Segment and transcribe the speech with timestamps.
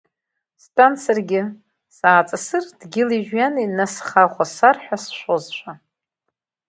[0.63, 1.41] Стәан саргьы,
[1.97, 5.73] сааҵысыр дгьыли-жәҩани насхаӷәасар ҳәа сшәозшәа.